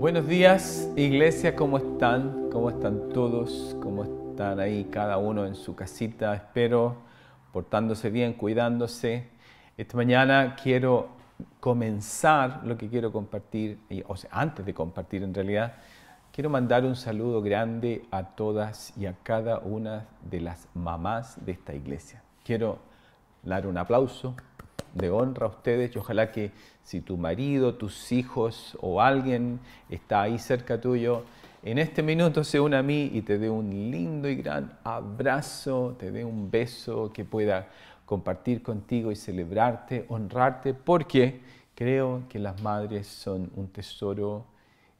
[0.00, 2.48] Buenos días, iglesia, ¿cómo están?
[2.50, 3.76] ¿Cómo están todos?
[3.82, 6.34] ¿Cómo están ahí cada uno en su casita?
[6.34, 6.96] Espero
[7.52, 9.28] portándose bien, cuidándose.
[9.76, 11.10] Esta mañana quiero
[11.60, 15.74] comenzar lo que quiero compartir, o sea, antes de compartir en realidad,
[16.32, 21.52] quiero mandar un saludo grande a todas y a cada una de las mamás de
[21.52, 22.22] esta iglesia.
[22.42, 22.78] Quiero
[23.42, 24.34] dar un aplauso
[24.94, 26.50] de honra a ustedes y ojalá que
[26.82, 31.24] si tu marido, tus hijos o alguien está ahí cerca tuyo,
[31.62, 35.94] en este minuto se una a mí y te dé un lindo y gran abrazo,
[35.98, 37.68] te dé un beso que pueda
[38.06, 41.40] compartir contigo y celebrarte, honrarte, porque
[41.74, 44.46] creo que las madres son un tesoro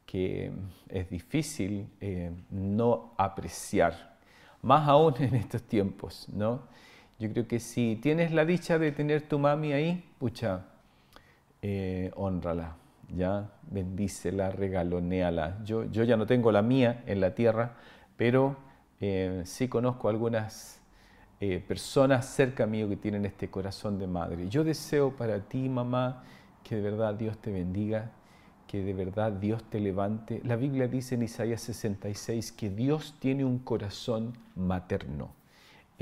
[0.06, 0.52] que
[0.88, 4.18] es difícil eh, no apreciar,
[4.62, 6.60] más aún en estos tiempos, ¿no?
[7.20, 10.64] Yo creo que si tienes la dicha de tener tu mami ahí, pucha,
[11.60, 12.76] eh, honrala,
[13.14, 15.58] ya, bendícela, regaloneala.
[15.62, 17.76] Yo, yo ya no tengo la mía en la tierra,
[18.16, 18.56] pero
[19.02, 20.80] eh, sí conozco algunas
[21.40, 24.48] eh, personas cerca mío que tienen este corazón de madre.
[24.48, 26.22] Yo deseo para ti, mamá,
[26.64, 28.12] que de verdad Dios te bendiga,
[28.66, 30.40] que de verdad Dios te levante.
[30.42, 35.38] La Biblia dice en Isaías 66 que Dios tiene un corazón materno.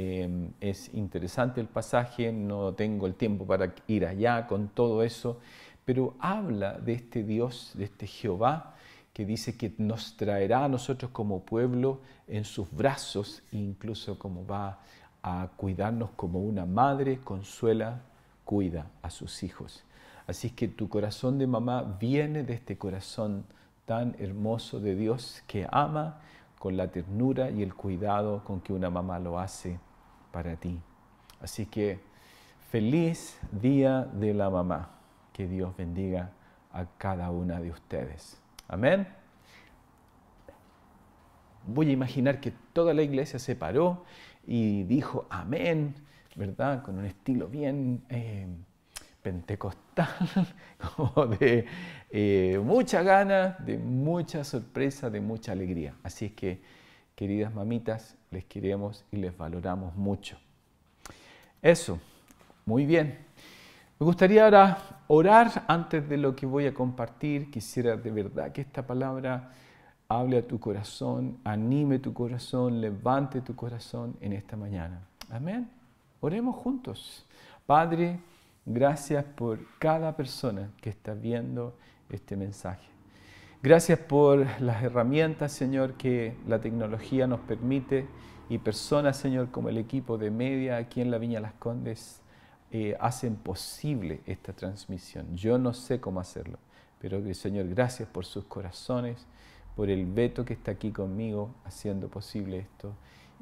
[0.00, 5.40] Em, es interesante el pasaje, no tengo el tiempo para ir allá con todo eso,
[5.84, 8.76] pero habla de este Dios, de este Jehová,
[9.12, 14.78] que dice que nos traerá a nosotros como pueblo en sus brazos, incluso como va
[15.20, 18.02] a cuidarnos como una madre consuela,
[18.44, 19.82] cuida a sus hijos.
[20.28, 23.44] Así que tu corazón de mamá viene de este corazón
[23.84, 26.20] tan hermoso de Dios que ama
[26.60, 29.80] con la ternura y el cuidado con que una mamá lo hace
[30.38, 30.80] para ti.
[31.40, 31.98] Así que
[32.70, 34.90] feliz día de la mamá.
[35.32, 36.30] Que Dios bendiga
[36.70, 38.40] a cada una de ustedes.
[38.68, 39.08] Amén.
[41.66, 44.04] Voy a imaginar que toda la iglesia se paró
[44.46, 45.96] y dijo amén,
[46.36, 46.84] ¿verdad?
[46.84, 48.46] Con un estilo bien eh,
[49.20, 50.06] pentecostal,
[50.96, 51.66] como de
[52.10, 55.96] eh, mucha gana, de mucha sorpresa, de mucha alegría.
[56.04, 56.62] Así que
[57.18, 60.38] queridas mamitas, les queremos y les valoramos mucho.
[61.60, 61.98] Eso,
[62.64, 63.18] muy bien.
[63.98, 67.50] Me gustaría ahora orar antes de lo que voy a compartir.
[67.50, 69.50] Quisiera de verdad que esta palabra
[70.08, 75.00] hable a tu corazón, anime tu corazón, levante tu corazón en esta mañana.
[75.28, 75.68] Amén.
[76.20, 77.26] Oremos juntos.
[77.66, 78.20] Padre,
[78.64, 81.74] gracias por cada persona que está viendo
[82.10, 82.97] este mensaje.
[83.60, 88.06] Gracias por las herramientas, Señor, que la tecnología nos permite
[88.48, 92.22] y personas, Señor, como el equipo de media aquí en la Viña Las Condes,
[92.70, 95.34] eh, hacen posible esta transmisión.
[95.36, 96.60] Yo no sé cómo hacerlo,
[97.00, 99.26] pero Señor, gracias por sus corazones,
[99.74, 102.94] por el veto que está aquí conmigo haciendo posible esto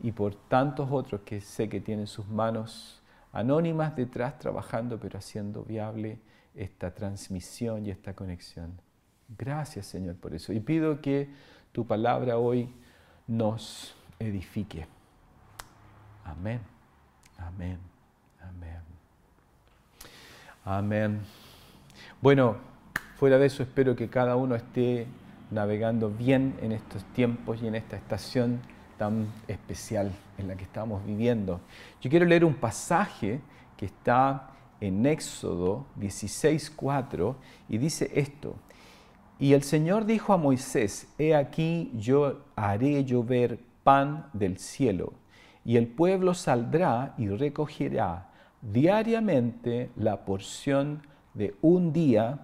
[0.02, 5.62] y por tantos otros que sé que tienen sus manos anónimas detrás trabajando, pero haciendo
[5.62, 6.20] viable
[6.54, 8.85] esta transmisión y esta conexión.
[9.38, 10.52] Gracias Señor por eso.
[10.52, 11.28] Y pido que
[11.72, 12.68] tu palabra hoy
[13.26, 14.86] nos edifique.
[16.24, 16.60] Amén.
[17.38, 17.78] Amén.
[18.40, 18.80] Amén.
[20.64, 21.20] Amén.
[22.20, 22.56] Bueno,
[23.16, 25.06] fuera de eso espero que cada uno esté
[25.50, 28.60] navegando bien en estos tiempos y en esta estación
[28.98, 31.60] tan especial en la que estamos viviendo.
[32.00, 33.40] Yo quiero leer un pasaje
[33.76, 34.50] que está
[34.80, 37.34] en Éxodo 16.4
[37.68, 38.56] y dice esto.
[39.38, 45.12] Y el Señor dijo a Moisés, He aquí yo haré llover pan del cielo,
[45.64, 48.30] y el pueblo saldrá y recogerá
[48.62, 51.02] diariamente la porción
[51.34, 52.38] de un día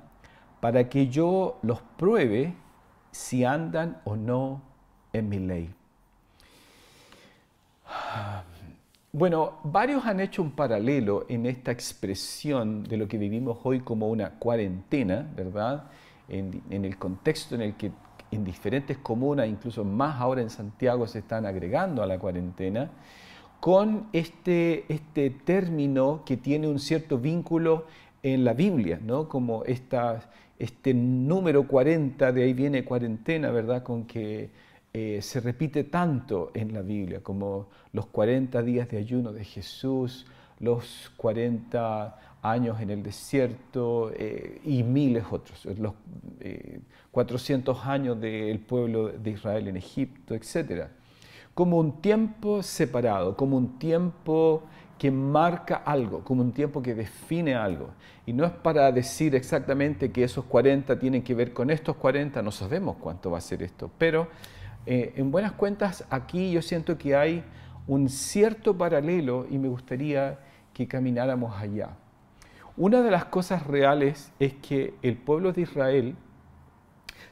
[0.61, 2.55] para que yo los pruebe
[3.11, 4.63] si andan o no
[5.13, 5.75] en mi ley.
[9.13, 14.09] Bueno, varios han hecho un paralelo en esta expresión de lo que vivimos hoy como
[14.09, 15.85] una cuarentena, ¿verdad?
[16.29, 17.93] En, el contexto en el que
[18.31, 22.91] en diferentes comunas, incluso más ahora en Santiago, se están agregando a la cuarentena,
[23.61, 27.87] con este, este término que tiene un cierto vínculo
[28.23, 29.29] en la Biblia, ¿no?
[29.29, 33.83] como esta, este número 40, de ahí viene cuarentena, ¿verdad?
[33.83, 34.51] Con que
[34.95, 40.27] eh, se repite tanto en la Biblia, como los 40 días de ayuno de Jesús,
[40.61, 45.95] los 40 años en el desierto eh, y miles otros, los
[47.13, 50.89] 400 eh, años del pueblo de Israel en Egipto, etc.
[51.55, 54.65] Como un tiempo separado, como un tiempo
[54.99, 57.91] que marca algo, como un tiempo que define algo.
[58.27, 62.43] Y no es para decir exactamente que esos 40 tienen que ver con estos 40,
[62.43, 64.29] no sabemos cuánto va a ser esto, pero
[64.87, 67.45] eh, en buenas cuentas aquí yo siento que hay
[67.87, 70.39] un cierto paralelo y me gustaría
[70.73, 71.91] que camináramos allá.
[72.77, 76.17] Una de las cosas reales es que el pueblo de Israel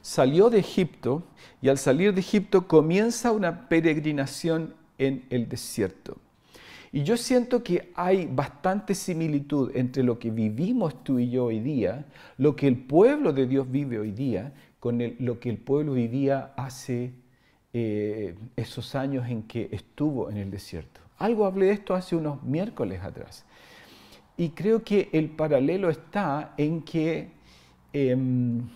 [0.01, 1.23] salió de Egipto
[1.61, 6.17] y al salir de Egipto comienza una peregrinación en el desierto.
[6.91, 11.59] Y yo siento que hay bastante similitud entre lo que vivimos tú y yo hoy
[11.59, 12.05] día,
[12.37, 16.53] lo que el pueblo de Dios vive hoy día, con lo que el pueblo vivía
[16.57, 17.13] hace
[17.73, 20.99] eh, esos años en que estuvo en el desierto.
[21.17, 23.45] Algo hablé de esto hace unos miércoles atrás.
[24.41, 27.29] Y creo que el paralelo está en que
[27.93, 28.67] em,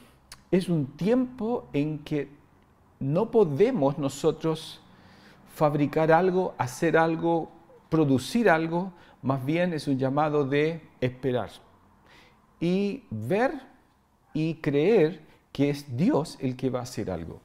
[0.51, 2.27] es un tiempo en que
[2.99, 4.79] no podemos nosotros
[5.55, 7.49] fabricar algo, hacer algo,
[7.89, 11.49] producir algo, más bien es un llamado de esperar
[12.59, 13.59] y ver
[14.35, 17.41] y creer que es Dios el que va a hacer algo,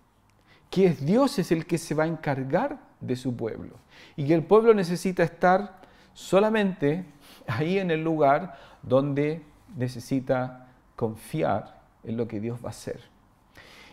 [0.68, 3.76] que es Dios es el que se va a encargar de su pueblo.
[4.14, 5.80] Y que el pueblo necesita estar
[6.12, 7.06] solamente
[7.50, 9.42] ahí en el lugar donde
[9.76, 13.00] necesita confiar en lo que Dios va a hacer.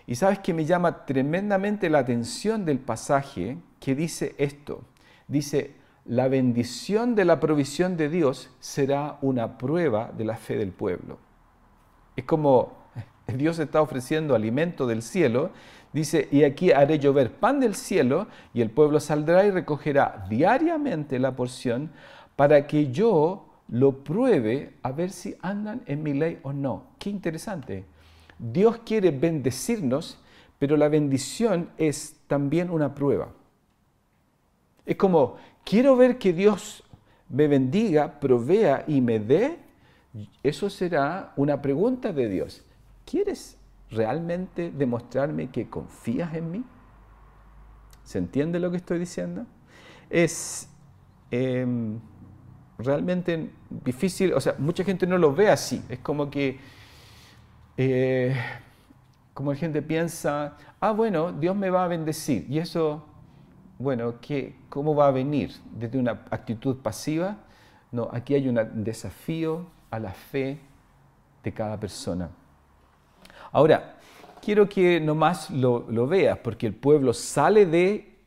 [0.06, 4.82] Y sabes que me llama tremendamente la atención del pasaje que dice esto.
[5.28, 5.76] Dice,
[6.06, 11.18] la bendición de la provisión de Dios será una prueba de la fe del pueblo.
[12.16, 12.78] Es como
[13.28, 15.52] Dios está ofreciendo alimento del cielo.
[15.92, 21.20] Dice, y aquí haré llover pan del cielo y el pueblo saldrá y recogerá diariamente
[21.20, 21.92] la porción
[22.38, 26.88] para que yo lo pruebe a ver si andan en mi ley o no.
[27.00, 27.86] Qué interesante.
[28.40, 30.20] Dios quiere bendecirnos,
[30.60, 33.30] pero la bendición es también una prueba.
[34.86, 35.36] Es como,
[35.66, 36.84] quiero ver que Dios
[37.30, 39.60] me bendiga, provea y me dé.
[40.44, 42.64] Eso será una pregunta de Dios.
[43.06, 43.58] ¿Quieres
[43.90, 46.64] realmente demostrarme que confías en mí?
[48.04, 49.46] ¿Se entiende lo que estoy diciendo?
[50.10, 50.70] Es
[51.32, 52.00] em,
[52.78, 55.84] realmente difícil, o sea, mucha gente no lo ve así.
[55.90, 56.60] Es como que,
[57.78, 58.36] eh,
[59.34, 62.46] como la gente piensa, ah, bueno, Dios me va a bendecir.
[62.50, 63.04] Y eso
[63.80, 64.16] bueno,
[64.70, 65.52] ¿cómo va a venir?
[65.72, 67.38] ¿Desde una actitud pasiva?
[67.92, 70.58] No, aquí hay un desafío a la fe
[71.44, 72.30] de cada persona.
[73.52, 73.98] Ahora,
[74.42, 78.18] quiero que nomás lo, lo veas, porque el pueblo sale de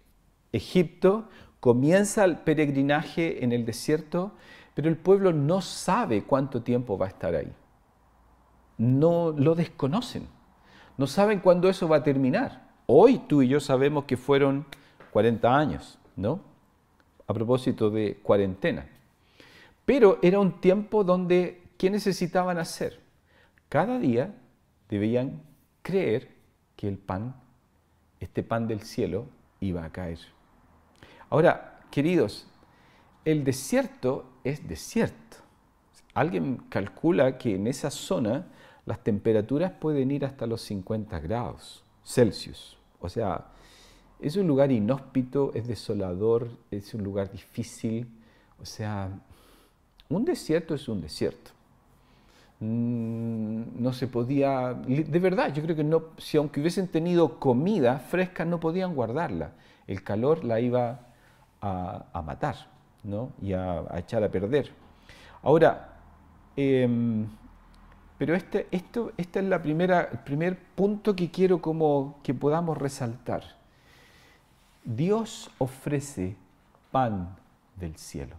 [0.53, 1.29] Egipto,
[1.61, 4.33] comienza el peregrinaje en el desierto,
[4.75, 7.53] pero el pueblo no sabe cuánto tiempo va a estar ahí.
[8.79, 10.27] No lo desconocen.
[10.97, 12.69] No saben cuándo eso va a terminar.
[12.87, 14.67] Hoy tú y yo sabemos que fueron
[15.13, 16.41] 40 años, ¿no?
[17.27, 18.87] A propósito de cuarentena.
[19.85, 23.01] Pero era un tiempo donde, ¿qué necesitaban hacer?
[23.69, 24.35] Cada día
[24.89, 25.43] debían
[25.83, 26.29] creer
[26.77, 27.35] que el pan,
[28.19, 29.27] este pan del cielo,
[29.61, 30.19] iba a caer.
[31.31, 32.47] Ahora, queridos,
[33.25, 35.37] el desierto es desierto.
[36.13, 38.49] Alguien calcula que en esa zona
[38.85, 42.77] las temperaturas pueden ir hasta los 50 grados Celsius.
[43.01, 43.47] O sea,
[44.19, 48.09] es un lugar inhóspito, es desolador, es un lugar difícil.
[48.61, 49.11] O sea,
[50.09, 51.53] un desierto es un desierto.
[52.59, 58.01] Mm, no se podía, de verdad, yo creo que no, si aunque hubiesen tenido comida
[58.01, 59.53] fresca, no podían guardarla.
[59.87, 61.10] El calor la iba
[61.61, 62.57] a, matar
[63.03, 63.33] ¿no?
[63.41, 64.71] y a, echar a perder.
[65.43, 65.97] Ahora,
[66.57, 67.27] em,
[68.21, 73.43] pero este, esto, es la primera, el primer punto que quiero como que podamos resaltar.
[74.85, 76.37] Dios ofrece
[76.91, 77.37] pan
[77.77, 78.37] del cielo.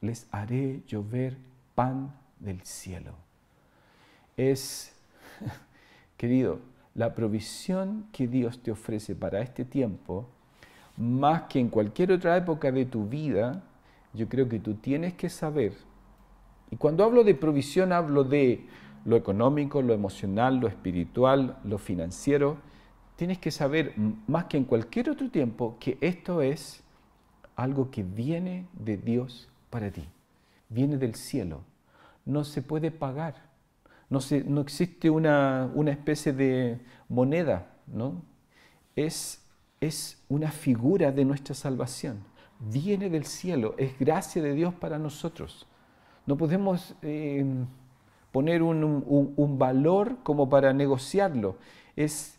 [0.00, 1.36] Les haré llover
[1.74, 3.12] pan del cielo.
[4.36, 4.94] Es,
[6.16, 6.60] querido,
[6.94, 10.28] la provisión que Dios te ofrece para este tiempo,
[10.98, 13.62] más que en cualquier otra época de tu vida,
[14.12, 15.72] yo creo que tú tienes que saber.
[16.70, 18.66] Y cuando hablo de provisión hablo de
[19.04, 22.58] lo económico, lo emocional, lo espiritual, lo financiero,
[23.16, 23.94] tienes que saber
[24.26, 26.82] más que en cualquier otro tiempo que esto es
[27.56, 30.04] algo que viene de Dios para ti,
[30.68, 31.62] viene del cielo,
[32.24, 33.34] no se puede pagar,
[34.10, 38.22] no, no existe una, especie de moneda, ¿no?
[38.94, 39.44] Es,
[39.80, 42.24] es una figura de nuestra salvación,
[42.58, 45.66] viene del cielo, es gracia de Dios para nosotros.
[46.26, 47.44] No podemos eh,
[48.32, 51.56] poner un, valor como para negociarlo,
[51.96, 52.38] es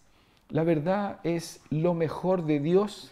[0.50, 3.12] la verdad es lo mejor de Dios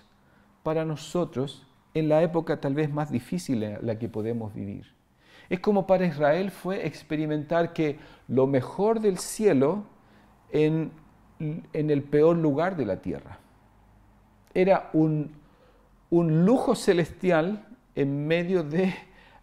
[0.64, 4.88] para nosotros en la época tal vez más difícil en la que podemos vivir.
[5.50, 9.84] Es como para Israel fue experimentar que lo mejor del cielo
[10.52, 10.92] en,
[11.40, 13.40] en el peor lugar de la tierra.
[14.58, 15.36] Era un,
[16.10, 18.92] un lujo celestial en medio de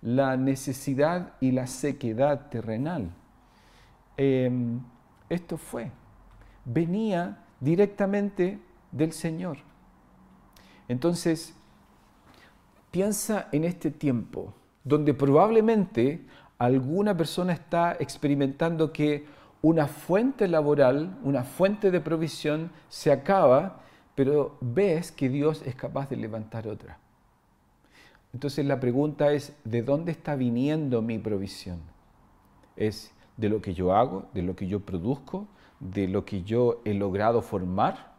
[0.02, 3.12] la necesidad y la sequedad terrenal.
[4.16, 4.80] Em,
[5.28, 5.92] esto fue,
[6.64, 8.58] venía directamente
[8.90, 9.58] del Señor.
[10.88, 11.54] Entonces,
[12.90, 14.52] piensa en este tiempo
[14.82, 16.26] donde probablemente
[16.58, 19.26] alguna persona está experimentando que
[19.62, 23.83] una fuente laboral, una fuente de provisión se acaba,
[24.14, 26.98] pero ves que Dios es capaz de levantar otra.
[28.32, 31.80] Entonces la pregunta es, ¿de dónde está viniendo mi provisión?
[32.76, 35.46] ¿Es de lo que yo hago, de lo que yo produzco,
[35.80, 38.12] de lo que yo he logrado formar?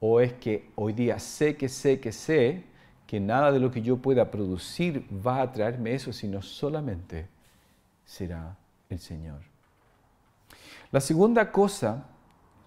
[0.00, 2.64] ¿O es que hoy día sé que sé que sé
[3.06, 7.26] que nada de lo que yo pueda producir va a traerme eso, sino solamente
[8.06, 8.56] será
[8.88, 9.40] el Señor?
[10.90, 12.06] La segunda cosa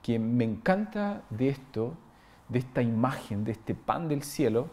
[0.04, 1.98] que me encanta de esto,
[2.50, 4.70] de esta imagen, de este pan del cielo,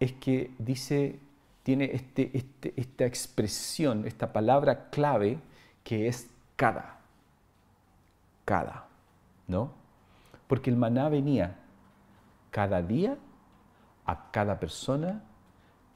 [0.00, 1.20] es que dice
[1.62, 5.38] tiene este, este, esta expresión, esta palabra clave
[5.84, 6.98] que es cada.
[8.44, 8.86] Cada,
[9.46, 9.70] ¿no?
[10.48, 11.56] Porque el maná venía
[12.50, 13.16] cada día
[14.04, 15.22] a cada persona,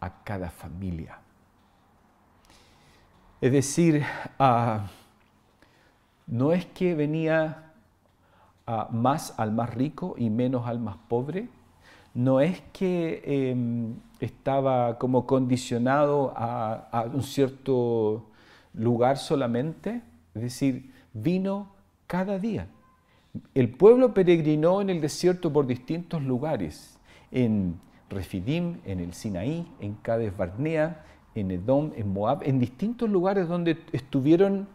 [0.00, 1.18] a cada familia.
[3.40, 4.04] Es decir,
[4.38, 4.86] ah,
[6.26, 7.65] no es que venía
[8.90, 11.48] más al más rico y menos al más pobre,
[12.14, 18.24] no es que em, estaba como condicionado a, un cierto
[18.72, 20.02] lugar solamente,
[20.34, 21.68] es decir, vino
[22.06, 22.68] cada día.
[23.54, 26.98] El pueblo peregrinó en el desierto por distintos lugares,
[27.30, 31.04] en Refidim, en el Sinaí, en Cades Barnea,
[31.34, 34.68] en Edom, en Moab, en distintos lugares donde estuvieron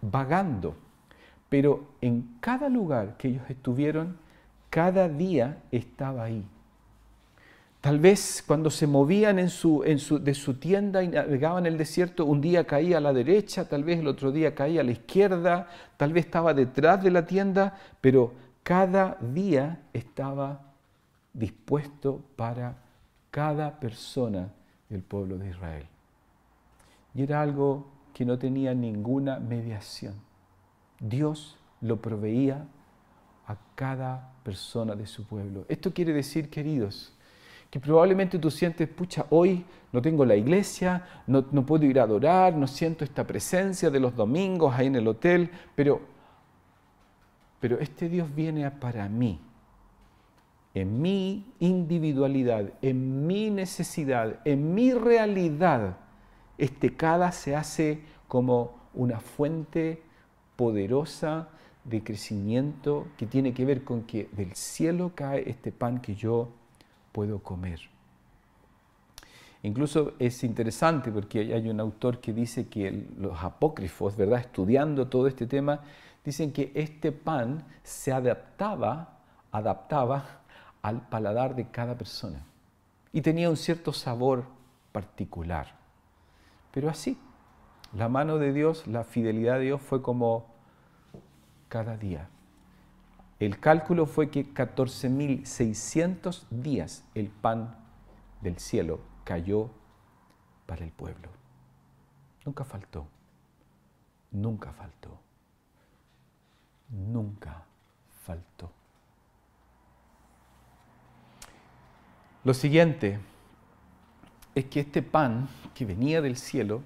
[0.00, 0.76] vagando.
[1.48, 4.18] Pero en cada lugar que ellos estuvieron,
[4.70, 6.44] cada día estaba ahí
[7.86, 12.40] Tal vez cuando se movían en su, de su tienda y navegaban el desierto, un
[12.40, 16.12] día caía a la derecha, tal vez el otro día caía a la izquierda, tal
[16.12, 18.32] vez estaba detrás de la tienda, pero
[18.64, 20.62] cada día estaba
[21.32, 22.76] dispuesto para
[23.30, 24.48] cada persona
[24.88, 25.86] del pueblo de Israel.
[27.14, 30.14] Y era algo que no tenía ninguna mediación.
[31.00, 32.66] Dios lo proveía
[33.46, 35.64] a cada persona de su pueblo.
[35.68, 37.12] Esto quiere decir, queridos,
[37.70, 42.54] que probablemente tú sientes, pucha, hoy no tengo la iglesia, no, puedo ir a adorar,
[42.54, 46.00] no siento esta presencia de los domingos ahí en el hotel, pero,
[47.60, 49.40] pero este Dios viene para mí,
[50.74, 55.96] en mi individualidad, en mi necesidad, en mi realidad.
[56.58, 60.02] Este cada se hace como una fuente
[60.56, 61.48] poderosa
[61.84, 66.48] de crecimiento que tiene que ver con que del cielo cae este pan que yo
[67.12, 67.80] puedo comer.
[69.62, 74.40] Incluso es interesante porque hay un autor que dice que los apócrifos, ¿verdad?
[74.40, 75.80] estudiando todo este tema,
[76.24, 79.18] dicen que este pan se adaptaba,
[79.50, 80.40] adaptaba
[80.82, 82.44] al paladar de cada persona
[83.12, 84.44] y tenía un cierto sabor
[84.92, 85.74] particular.
[86.70, 87.18] Pero así,
[87.96, 90.44] la mano de Dios, la fidelidad de Dios fue como
[91.68, 92.28] cada día.
[93.40, 97.74] El cálculo fue que 14.600 días el pan
[98.42, 99.70] del cielo cayó
[100.66, 101.30] para el pueblo.
[102.44, 103.06] Nunca faltó,
[104.30, 105.18] nunca faltó,
[106.90, 107.64] nunca
[108.24, 108.70] faltó.
[112.44, 113.18] Lo siguiente
[114.54, 116.82] es que este pan que venía del cielo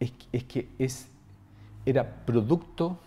[0.00, 1.08] es, que es,
[1.84, 2.98] era producto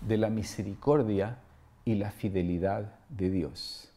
[0.00, 1.38] de la misericordia
[1.84, 3.92] y la fidelidad de Dios.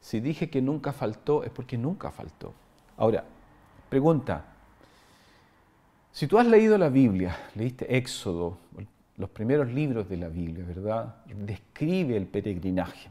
[0.00, 2.54] Si dije que nunca faltó, es porque nunca faltó.
[2.96, 3.24] Ahora,
[3.88, 4.44] pregunta,
[6.12, 8.58] si tú has leído la Biblia, leíste Éxodo,
[9.16, 11.16] los primeros libros de la Biblia, ¿verdad?
[11.26, 13.10] Describe el peregrinaje.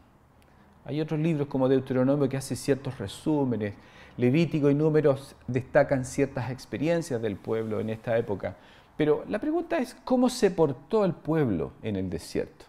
[0.86, 3.74] Hay otros libros como Deuteronomio que hace ciertos resúmenes,
[4.18, 8.56] Levítico y Números destacan ciertas experiencias del pueblo en esta época.
[8.98, 12.66] Pero la pregunta es, ¿cómo se portó el pueblo en el desierto?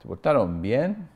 [0.00, 1.08] se portaron bien,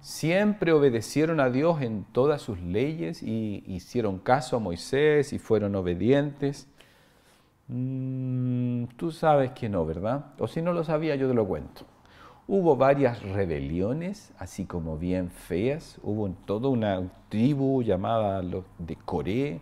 [0.00, 5.74] siempre obedecieron a Dios en todas sus leyes y hicieron caso a Moisés y fueron
[5.74, 6.68] obedientes.
[7.68, 10.26] Mm, tú sabes que no, ¿verdad?
[10.38, 11.82] O si no lo sabía, yo te lo cuento.
[12.46, 15.98] Hubo varias rebeliones, así como bien feas.
[16.02, 19.60] Hubo toda una tribu llamada los de Coré,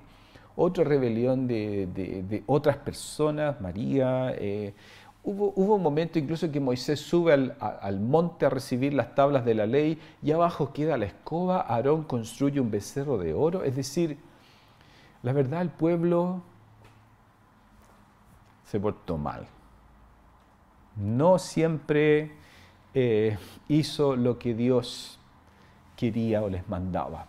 [0.57, 4.33] otra rebelión de, otras personas, María.
[4.37, 4.75] Eh,
[5.23, 9.55] hubo, un momento incluso que Moisés sube al, al, monte a recibir las tablas de
[9.55, 13.63] la ley y abajo queda la escoba, Aarón construye un becerro de oro.
[13.63, 14.19] Es decir,
[15.23, 16.43] la verdad el pueblo
[18.65, 19.47] se portó mal.
[20.97, 22.33] No siempre
[22.95, 23.37] eh,
[23.69, 25.19] hizo lo que Dios
[25.97, 27.27] quería o les mandaba.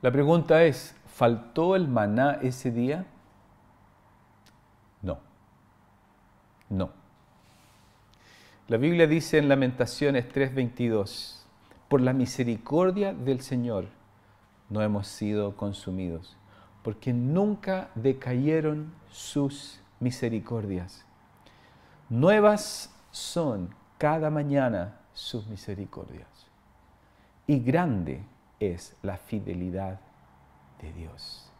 [0.00, 3.04] La pregunta es, ¿faltó el maná ese día?
[5.02, 5.18] No,
[6.70, 6.90] no.
[8.68, 11.44] La Biblia dice en Lamentaciones 3:22,
[11.88, 13.86] por la misericordia del Señor
[14.70, 16.36] no hemos sido consumidos,
[16.82, 21.04] porque nunca decayeron sus misericordias.
[22.08, 26.28] Nuevas son cada mañana sus misericordias.
[27.46, 28.24] Y grande
[28.58, 30.00] es la fidelidad
[30.82, 31.50] de Dios.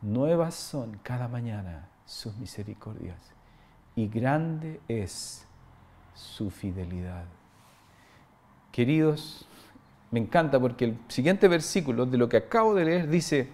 [0.00, 3.18] Nuevas son cada mañana sus misericordias.
[3.94, 5.46] Y grande es
[6.14, 7.24] su fidelidad.
[8.72, 9.46] Queridos,
[10.10, 13.50] me encanta porque el siguiente versículo de lo que acabo de leer dice,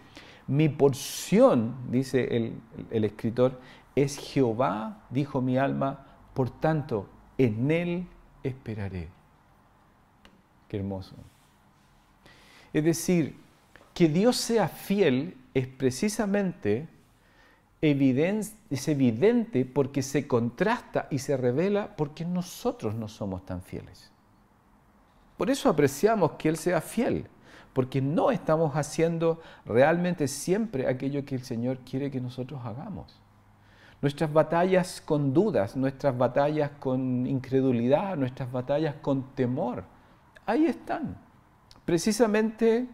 [0.47, 3.61] mi porción, dice el, el escritor,
[3.95, 7.09] es Jehová, dijo mi alma, por tanto,
[7.39, 8.07] en Él
[8.43, 9.09] esperaré.
[10.69, 11.15] Qué hermoso.
[12.73, 13.42] Es decir,
[14.03, 16.89] que Dios sea fiel es precisamente
[17.81, 24.11] es evidente porque se contrasta y se revela porque nosotros no somos tan fieles.
[25.37, 27.29] Por eso apreciamos que Él sea fiel,
[27.73, 33.21] porque no estamos haciendo realmente siempre aquello que el Señor quiere que nosotros hagamos
[34.01, 39.85] nuestras batallas con dudas, nuestras batallas con incredulidad, nuestras batallas con temor.
[40.45, 41.17] Ahí están,
[41.85, 42.89] precisamente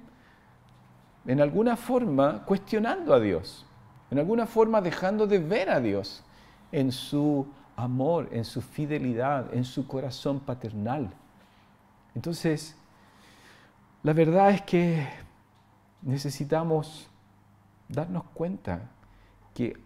[1.28, 3.66] en alguna forma cuestionando a Dios,
[4.10, 6.24] en alguna forma dejando de ver a Dios
[6.72, 11.10] en su amor, en su fidelidad, en su corazón paternal.
[12.14, 12.74] Entonces,
[14.02, 15.06] la verdad es que
[16.00, 17.10] necesitamos
[17.88, 18.90] darnos cuenta
[19.54, 19.76] que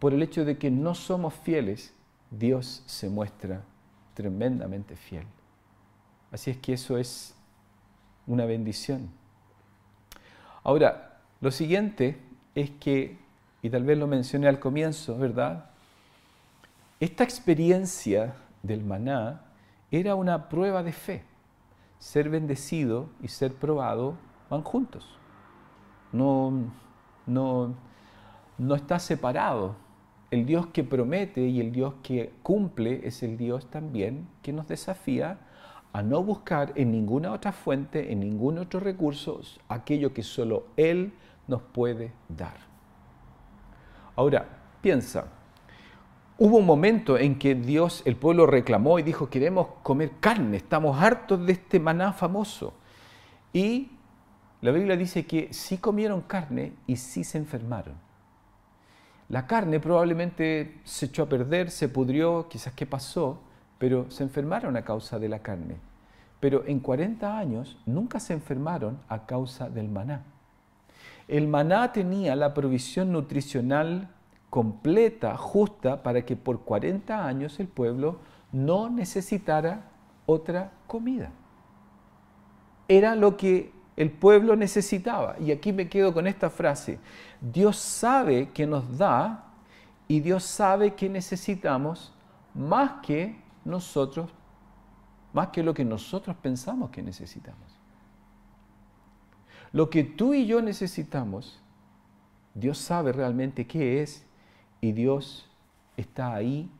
[0.00, 1.94] por el hecho de que no somos fieles,
[2.28, 3.62] Dios se muestra
[4.14, 5.26] tremendamente fiel.
[6.32, 7.36] Así es que eso es
[8.26, 9.10] una bendición.
[10.68, 12.18] Ahora, lo siguiente
[12.54, 13.16] es que,
[13.62, 15.70] y tal vez lo mencioné al comienzo, ¿verdad?
[17.00, 19.46] Esta experiencia del maná
[19.90, 21.24] era una prueba de fe.
[21.98, 24.16] Ser bendecido y ser probado
[24.50, 25.08] van juntos.
[26.12, 26.52] No,
[27.24, 27.74] no,
[28.58, 29.74] no está separado
[30.30, 34.68] el Dios que promete y el Dios que cumple es el Dios también que nos
[34.68, 35.38] desafía
[35.92, 41.12] a no buscar en ninguna otra fuente, en ningún otro recurso, aquello que solo Él
[41.46, 42.56] nos puede dar.
[44.14, 44.46] Ahora,
[44.80, 45.26] piensa,
[46.38, 51.00] hubo un momento en que Dios, el pueblo reclamó y dijo, queremos comer carne, estamos
[51.00, 52.74] hartos de este maná famoso.
[53.52, 53.92] Y
[54.60, 57.94] la Biblia dice que sí comieron carne y sí se enfermaron.
[59.28, 63.40] La carne probablemente se echó a perder, se pudrió, quizás qué pasó,
[63.78, 65.76] pero se enfermaron a causa de la carne.
[66.40, 70.22] Pero en 40 años nunca se enfermaron a causa del maná.
[71.26, 74.08] El maná tenía la provisión nutricional
[74.50, 79.90] completa, justa, para que por 40 años el pueblo no necesitara
[80.26, 81.30] otra comida.
[82.88, 85.36] Era lo que el pueblo necesitaba.
[85.38, 86.98] Y aquí me quedo con esta frase.
[87.40, 89.44] Dios sabe que nos da
[90.06, 92.14] y Dios sabe que necesitamos
[92.54, 93.36] más que
[93.68, 94.30] nosotros,
[95.32, 97.78] más que lo que nosotros pensamos que necesitamos.
[99.72, 101.60] Lo que tú y yo necesitamos,
[102.54, 104.24] Dios sabe realmente qué es
[104.80, 105.48] y Dios
[105.96, 106.70] está ahí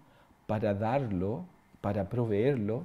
[0.46, 1.44] para darlo,
[1.81, 2.85] para proveerlo,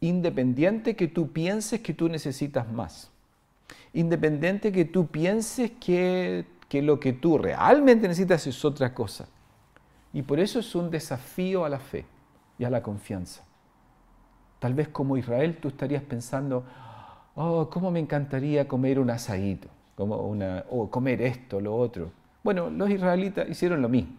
[0.00, 3.10] independiente que tú pienses que tú necesitas más
[3.94, 6.44] independiente que tú pienses que,
[6.82, 9.28] lo que tú realmente necesitas es otra cosa.
[10.12, 12.04] Y por eso es un desafío a la fe
[12.58, 13.44] y a la confianza.
[14.58, 16.64] Tal vez como Israel tú estarías pensando,
[17.34, 22.12] oh, cómo me encantaría comer un asadito, o comer esto, lo otro.
[22.42, 24.16] Bueno, los israelitas hicieron lo mismo.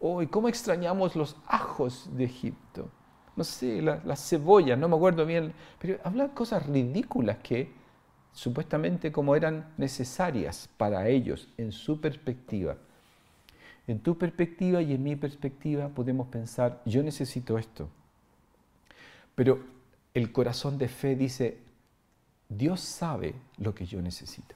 [0.00, 2.88] Oh, cómo extrañamos los ajos de Egipto.
[3.36, 7.72] No sé, las cebollas, no me acuerdo bien, pero hablan cosas ridículas que
[8.32, 12.76] supuestamente como eran necesarias para ellos en su perspectiva.
[13.88, 17.88] En tu perspectiva y en mi perspectiva podemos pensar, yo necesito esto.
[19.34, 19.64] Pero
[20.14, 21.58] el corazón de fe dice,
[22.48, 24.54] Dios sabe lo que yo necesito.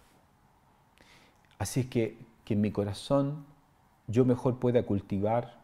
[1.58, 3.44] Así que que en mi corazón
[4.06, 5.60] yo mejor pueda cultivar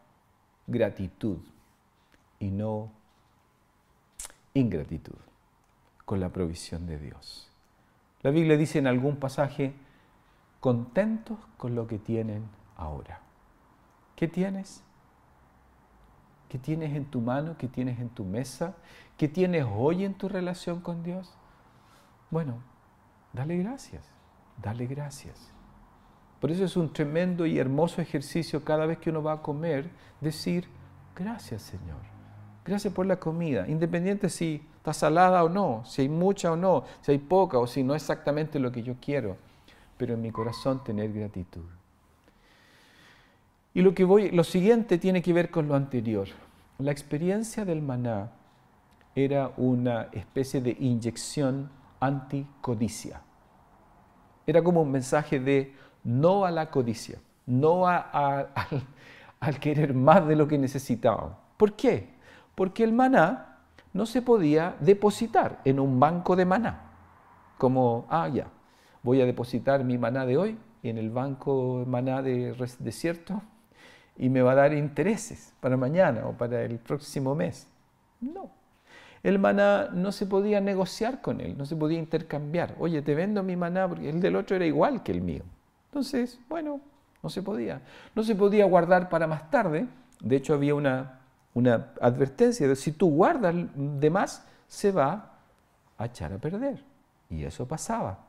[0.67, 1.37] gratitud
[2.39, 2.91] y no
[4.53, 5.15] ingratitud
[6.05, 7.49] con la provisión de Dios.
[8.21, 9.73] La Biblia dice en algún pasaje,
[10.59, 12.43] contentos con lo que tienen
[12.75, 13.21] ahora.
[14.19, 14.83] ¿Qué tienes?
[16.49, 17.55] ¿Qué tienes en tu mano?
[17.57, 18.75] ¿Qué tienes en tu mesa?
[19.15, 21.33] ¿Qué tienes hoy en tu relación con Dios?
[22.29, 22.55] Bueno,
[23.31, 24.03] dale gracias,
[24.61, 25.53] dale gracias.
[26.41, 29.89] Por eso es un tremendo y hermoso ejercicio cada vez que uno va a comer,
[30.19, 30.67] decir,
[31.15, 32.01] gracias Señor,
[32.65, 36.83] gracias por la comida, independiente si está salada o no, si hay mucha o no,
[36.99, 39.37] si hay poca o si no es exactamente lo que yo quiero,
[39.97, 41.78] pero en mi corazón tener gratitud.
[43.73, 46.27] Y lo, que voy, lo siguiente tiene que ver con lo anterior.
[46.79, 48.31] La experiencia del maná
[49.15, 53.21] era una especie de inyección anticodicia.
[54.47, 58.49] Era como un mensaje de no a la codicia, no al,
[59.39, 61.35] al querer más de lo que necesitaban.
[61.57, 62.09] ¿Por qué?
[62.55, 63.57] Porque el maná
[63.93, 66.91] no se podía depositar en un banco de maná.
[67.57, 68.47] Como, ah, ya,
[69.03, 73.41] voy a depositar mi maná de hoy en el banco maná de desierto
[74.19, 77.67] y me va a dar intereses para mañana o para el próximo mes.
[78.19, 78.51] No.
[79.23, 82.75] El maná no se podía negociar con él, no se podía intercambiar.
[82.79, 85.43] Oye, te vendo mi maná porque el del otro era igual que el mío.
[85.87, 86.81] Entonces, bueno,
[87.23, 87.81] no se podía.
[88.13, 89.87] No se podía guardar para más tarde.
[90.19, 91.21] De hecho, había una,
[91.53, 95.37] una advertencia de si tú guardas de más, se va
[95.97, 96.83] a echar a perder.
[97.29, 98.19] Y eso pasaba.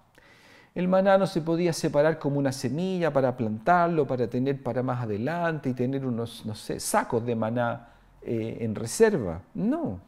[0.75, 5.03] El maná no se podía separar como una semilla para plantarlo, para tener para más
[5.03, 7.89] adelante y tener unos, no sé, sacos de maná
[8.23, 9.43] eh, en reserva.
[9.55, 10.01] No,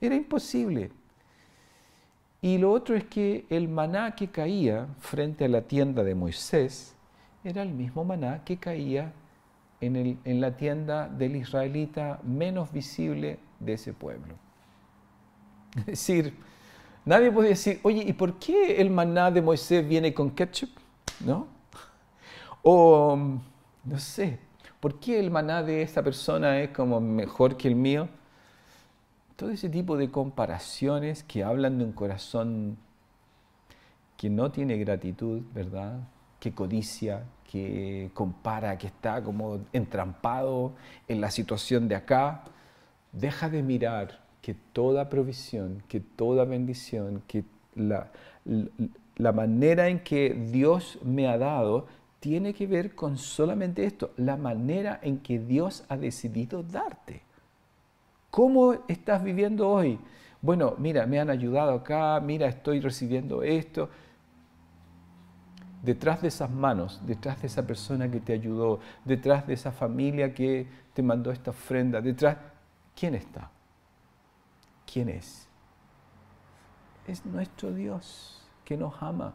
[0.00, 0.90] era imposible.
[2.40, 6.94] Y lo otro es que el maná que caía frente a la tienda de Moisés
[7.44, 9.12] era el mismo maná que caía
[9.80, 14.34] en, el, en la tienda del israelita menos visible de ese pueblo.
[15.76, 16.34] Es decir,
[17.06, 20.68] nadie podía decir, oye, ¿y por qué el maná de Moisés viene con ketchup?
[21.24, 21.46] ¿No?
[22.62, 23.16] O,
[23.84, 24.38] no sé,
[24.80, 28.08] ¿por qué el maná de esta persona es como mejor que el mío?
[29.36, 32.76] Todo ese tipo de comparaciones que hablan de un corazón
[34.16, 36.00] que no tiene gratitud, ¿verdad?
[36.40, 40.74] Que codicia, que compara, que está como entrampado
[41.06, 42.44] en la situación de acá,
[43.12, 47.42] deja de mirar que toda provisión, que toda bendición, que
[47.74, 48.12] la,
[49.16, 51.88] la manera en que Dios me ha dado
[52.20, 57.22] tiene que ver con solamente esto, la manera en que Dios ha decidido darte.
[58.30, 59.98] ¿Cómo estás viviendo hoy?
[60.40, 63.88] Bueno, mira, me han ayudado acá, mira, estoy recibiendo esto
[65.82, 70.32] detrás de esas manos, detrás de esa persona que te ayudó, detrás de esa familia
[70.32, 72.36] que te mandó esta ofrenda, detrás,
[72.94, 73.50] ¿quién está?
[74.90, 75.48] ¿Quién es?
[77.06, 79.34] Es nuestro Dios que nos ama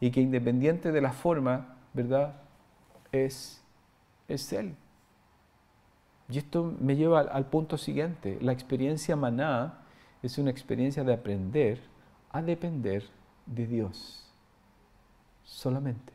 [0.00, 2.34] y que independiente de la forma, ¿verdad?
[3.12, 3.62] Es,
[4.28, 4.76] es Él.
[6.28, 8.38] Y esto me lleva al, al punto siguiente.
[8.40, 9.78] La experiencia maná
[10.22, 11.80] es una experiencia de aprender
[12.30, 13.04] a depender
[13.46, 14.26] de Dios
[15.46, 16.12] solamente,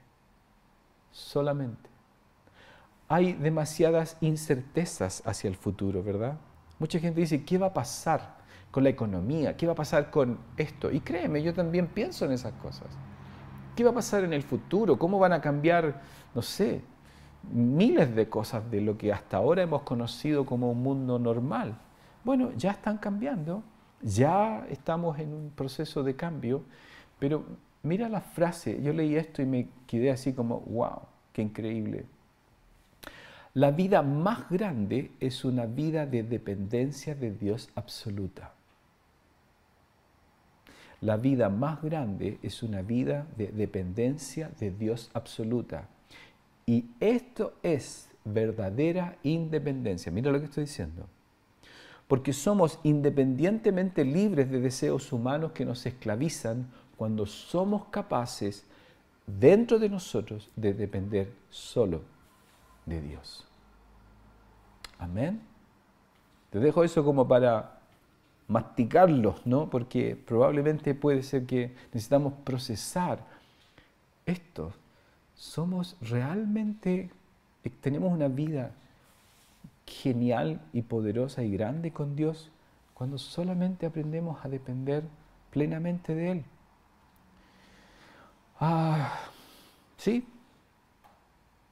[1.11, 1.89] solamente.
[3.07, 6.37] Hay demasiadas incertezas hacia el futuro, ¿verdad?
[6.79, 8.40] Mucha gente dice, ¿qué va a pasar
[8.71, 9.55] con la economía?
[9.55, 10.91] ¿Qué va a pasar con esto?
[10.91, 12.87] Y créeme, yo también pienso en esas cosas.
[13.75, 14.97] ¿Qué va a pasar en el futuro?
[14.97, 16.01] ¿Cómo van a cambiar,
[16.33, 16.81] no sé,
[17.53, 21.77] miles de cosas de lo que hasta ahora hemos conocido como un mundo normal?
[22.23, 23.63] Bueno, ya están cambiando,
[24.01, 26.63] ya estamos en un proceso de cambio,
[27.19, 27.45] pero
[27.83, 30.99] Mira la frase, yo leí esto y me quedé así como, wow,
[31.33, 32.05] qué increíble.
[33.53, 38.53] La vida más grande es una vida de dependencia de Dios absoluta.
[41.01, 45.89] La vida más grande es una vida de dependencia de Dios absoluta.
[46.65, 50.11] Y esto es verdadera independencia.
[50.11, 51.07] Mira lo que estoy diciendo.
[52.07, 58.63] Porque somos independientemente libres de deseos humanos que nos esclavizan cuando somos capaces
[59.25, 62.01] dentro de nosotros de depender solo
[62.85, 63.47] de Dios.
[64.99, 65.41] Amén.
[66.51, 67.80] Te dejo eso como para
[68.51, 69.69] masticarlo, ¿no?
[69.69, 73.25] Porque probablemente puede ser que necesitamos procesar
[74.25, 74.73] esto.
[75.35, 77.09] Somos realmente,
[77.79, 78.73] tenemos una vida
[79.85, 82.51] genial y poderosa y grande con Dios
[82.93, 85.03] cuando solamente aprendemos a depender
[85.49, 86.45] plenamente de Él.
[88.59, 89.17] Ah,
[89.95, 90.27] sí.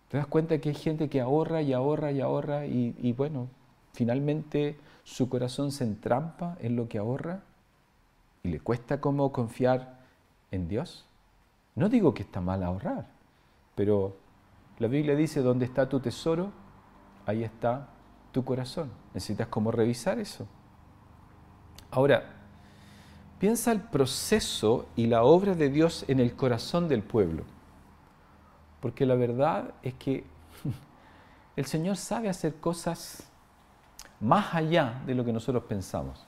[0.08, 3.50] Te das cuenta que hay gente que ahorra y ahorra y ahorra y, y bueno,
[3.92, 4.78] finalmente
[5.10, 7.42] su corazón se entrampa en lo que ahorra
[8.44, 10.00] y le cuesta como confiar
[10.52, 11.06] en Dios.
[11.76, 13.08] No digo que está mal ahorrar,
[13.76, 14.18] pero
[14.78, 16.52] la Biblia dice, donde está tu tesoro,
[17.26, 17.88] ahí está
[18.32, 18.92] tu corazón.
[19.14, 20.48] Necesitas como revisar eso.
[21.92, 22.40] Ahora,
[23.40, 27.44] Piensa el proceso y la obra de Dios en el corazón del pueblo.
[28.82, 30.26] Porque la verdad es que
[31.56, 33.30] el Señor sabe hacer cosas
[34.20, 36.26] más allá de lo que nosotros pensamos.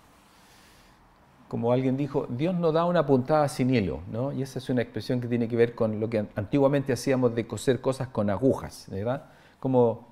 [1.47, 4.31] Como alguien dijo, Dios no da una puntada sin hilo, ¿no?
[4.31, 7.45] Y esa es una expresión que tiene que ver con lo que antiguamente hacíamos de
[7.45, 9.25] coser cosas con agujas, ¿verdad?
[9.59, 10.07] Como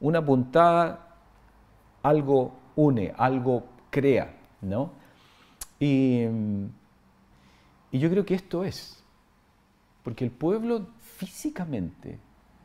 [0.00, 1.16] una puntada,
[2.02, 4.90] algo une, algo crea, ¿no?
[5.78, 6.24] Y,
[7.92, 9.02] yo creo que esto es,
[10.02, 12.18] porque el pueblo físicamente,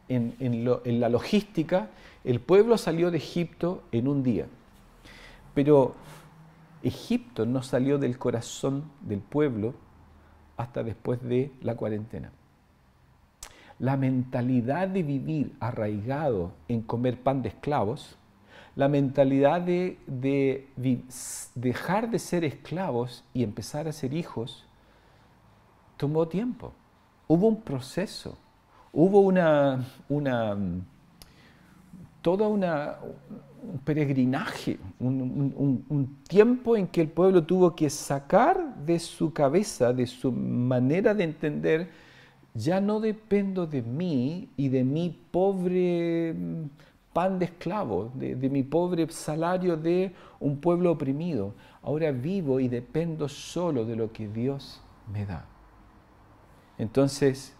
[0.09, 1.89] en, la logística,
[2.23, 4.47] el pueblo salió de Egipto en un día,
[5.53, 5.95] pero
[6.81, 9.73] Egipto no salió del corazón del pueblo
[10.57, 12.31] hasta después de la cuarentena.
[13.79, 18.17] La mentalidad de vivir arraigado en comer pan de esclavos
[18.75, 20.67] la mentalidad de,
[21.55, 24.65] dejar de ser esclavos y empezar a ser hijos
[25.97, 26.73] tomó tiempo.
[27.27, 28.35] Hubo un proceso,
[28.93, 30.55] hubo una, una
[32.21, 32.95] toda una,
[33.61, 40.07] un peregrinaje, un, tiempo en que el pueblo tuvo que sacar de su cabeza, de
[40.07, 41.89] su manera de entender,
[42.53, 46.35] ya no dependo de mí y de mi pobre
[47.11, 51.53] pan de esclavo, de, mi pobre salario de un pueblo oprimido.
[51.81, 55.45] Ahora vivo y dependo solo de lo que Dios me da.
[56.77, 57.55] Entonces,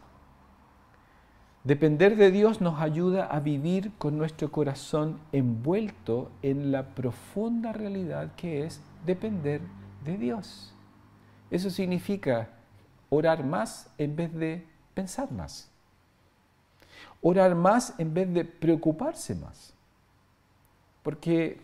[1.63, 8.33] depender de Dios nos ayuda a vivir con nuestro corazón envuelto en la profunda realidad
[8.35, 9.61] que es depender
[10.03, 10.73] de Dios.
[11.51, 12.49] Eso significa
[13.09, 15.73] orar más en vez de pensar más
[17.23, 19.73] orar más en vez de preocuparse más.
[21.01, 21.59] Porque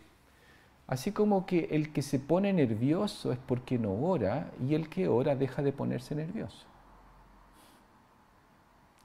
[0.88, 5.08] así como que el que se pone nervioso es porque no ora y el que
[5.08, 6.66] ora deja de ponerse nervioso.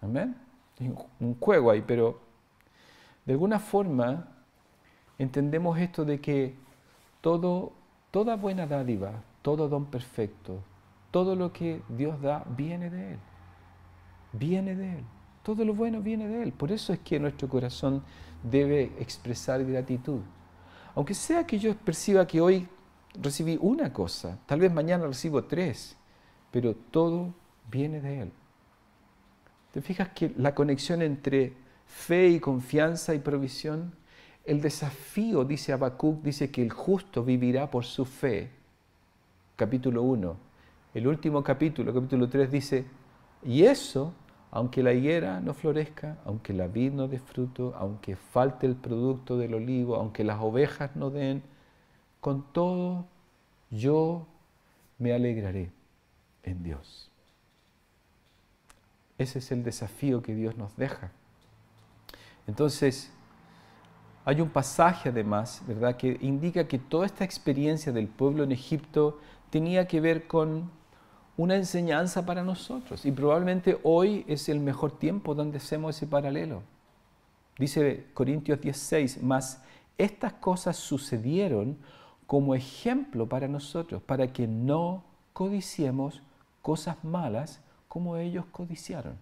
[0.01, 0.37] Amén.
[0.81, 2.21] Un juego ahí, pero
[3.25, 4.29] de alguna forma
[5.19, 6.55] entendemos esto de que
[7.21, 7.73] todo,
[8.11, 10.61] toda buena dádiva, todo don perfecto,
[11.11, 13.19] todo lo que Dios da viene de Él.
[14.33, 15.05] Viene de Él.
[15.43, 16.53] Todo lo bueno viene de Él.
[16.53, 18.03] Por eso es que nuestro corazón
[18.43, 20.21] debe expresar gratitud.
[20.95, 22.69] Aunque sea que yo perciba que hoy
[23.21, 25.97] recibí una cosa, tal vez mañana recibo tres,
[26.51, 27.33] pero todo
[27.71, 28.33] viene de Él.
[29.75, 31.53] ¿Te fijas que la conexión entre
[31.85, 33.93] fe y confianza y provisión?
[34.45, 38.51] El desafío, dice Habacuc, dice que el justo vivirá por su fe.
[39.57, 40.37] Capítulo 1.
[40.95, 42.85] El último capítulo, capítulo 3, dice,
[43.43, 44.15] y eso
[44.53, 49.37] aunque la higuera no florezca, aunque la vid no dé fruto, aunque falte el producto
[49.37, 51.43] del olivo, aunque las ovejas no den,
[52.21, 53.07] con todo
[53.73, 54.29] yo
[55.01, 55.73] me alegraré
[56.45, 57.11] en Dios.
[59.19, 61.13] Ese es el desafío que Dios nos deja.
[62.47, 63.11] Entonces,
[64.25, 69.19] hay un pasaje además, ¿verdad?, que indica que toda esta experiencia del pueblo en Egipto
[69.51, 70.71] tenía que ver con
[71.37, 73.05] una enseñanza para nosotros.
[73.05, 76.63] Y probablemente hoy es el mejor tiempo donde hacemos ese paralelo.
[77.59, 79.63] Dice Corintios 16, más
[79.99, 81.79] estas cosas sucedieron
[82.27, 86.23] como ejemplo para nosotros, para que no codiciemos
[86.63, 87.61] cosas malas
[87.95, 89.17] como ellos codiciaron.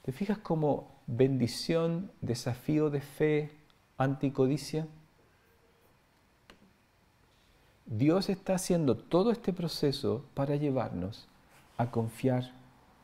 [0.00, 3.52] ¿Te fijas como bendición, desafío de fe,
[3.98, 4.86] anticodicia?
[7.84, 11.28] Dios está haciendo todo este proceso para llevarnos
[11.76, 12.54] a confiar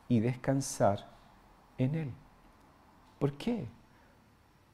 [0.09, 1.07] y descansar
[1.77, 2.11] en Él.
[3.19, 3.67] ¿Por qué?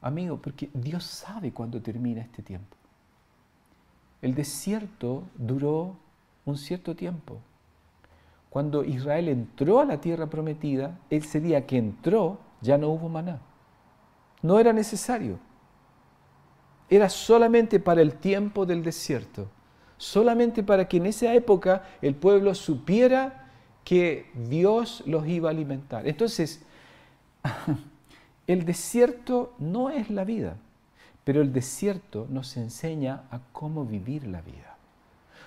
[0.01, 2.77] Amigo, porque Dios sabe cuándo termina este tiempo.
[4.23, 5.97] El desierto duró
[6.45, 7.43] un cierto tiempo.
[8.51, 13.41] Cuando Israel entró a la tierra prometida, ese día que entró ya no hubo maná.
[14.43, 15.39] No era necesario.
[16.89, 19.49] Era solamente para el tiempo del desierto
[20.01, 23.51] solamente para que en esa época el pueblo supiera
[23.85, 26.09] que Dios los iba a alimentar.
[26.09, 26.65] Entonces,
[28.47, 30.57] el desierto no es la vida,
[31.23, 34.79] Pero el desierto nos enseña a cómo vivir la vida.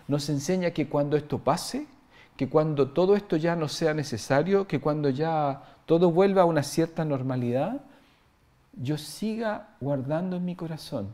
[0.08, 1.88] Nos enseña que cuando esto pase,
[2.36, 6.64] que cuando todo esto ya no sea necesario, que cuando ya todo vuelva a una
[6.64, 7.82] cierta normalidad,
[8.74, 11.10] yo siga guardando en mi corazón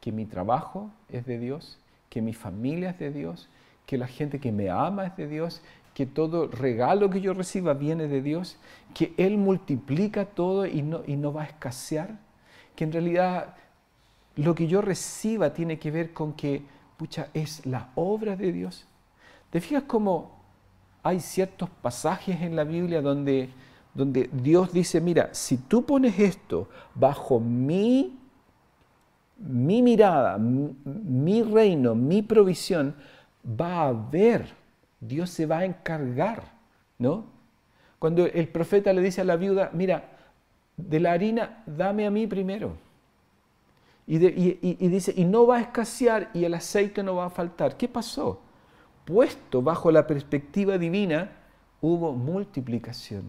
[0.00, 3.48] que mi trabajo es de Dios, que mi familia es de Dios,
[3.86, 5.62] que la gente que me ama es de Dios,
[5.94, 8.56] que todo regalo que yo reciba viene de Dios,
[8.94, 12.18] que Él multiplica todo y no, y no va a escasear,
[12.76, 13.54] que en realidad
[14.36, 16.62] lo que yo reciba tiene que ver con que,
[16.96, 18.86] pucha, es la obra de Dios.
[19.50, 20.33] ¿Te fijas cómo
[21.04, 23.50] hay ciertos pasajes en la Biblia donde,
[23.92, 28.18] donde Dios dice, mira, si tú pones esto bajo mi,
[29.36, 32.94] mi mirada, mi, reino, mi provisión,
[33.44, 34.46] va a haber,
[34.98, 36.42] Dios se va a encargar,
[36.98, 37.26] ¿no?
[37.98, 40.04] Cuando el profeta le dice a la viuda, mira,
[40.74, 42.76] de la harina dame a mí primero.
[44.06, 47.76] Y, y, dice, y no va a escasear y el aceite no va a faltar.
[47.76, 48.40] ¿Qué pasó?
[49.04, 51.32] Puesto bajo la perspectiva divina,
[51.80, 53.24] hubo multiplicación.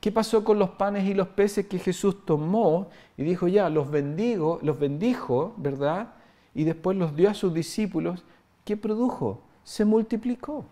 [0.00, 3.90] ¿Qué pasó con los panes y los peces que Jesús tomó y dijo, ya, los
[3.90, 6.14] bendigo, los bendijo, ¿verdad?
[6.54, 8.22] Y después los dio a sus discípulos.
[8.64, 9.40] ¿Qué produjo?
[9.62, 10.66] Se multiplicó.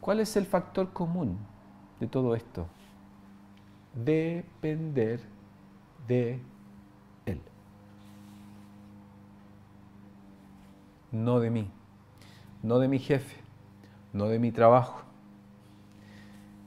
[0.00, 1.36] ¿Cuál es el factor común
[1.98, 2.66] de todo esto?
[3.92, 5.20] Depender
[6.06, 6.38] de
[7.26, 7.40] Él.
[11.10, 11.70] No de mí
[12.62, 13.36] no de mi jefe,
[14.12, 15.02] no de mi trabajo.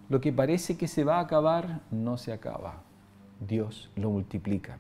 [0.10, 2.82] Lo que parece que se va a acabar, no se acaba.
[3.40, 4.78] Dios lo multiplica.